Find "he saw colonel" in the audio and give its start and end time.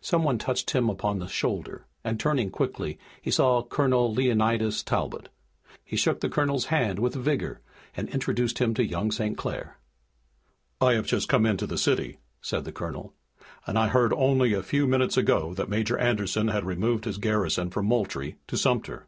3.22-4.12